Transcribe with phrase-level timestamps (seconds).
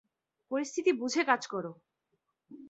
[0.51, 1.71] পরিস্থিতি বুঝে কাজ করো!